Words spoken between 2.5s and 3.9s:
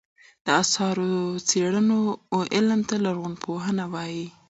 علم ته لرغونپوهنه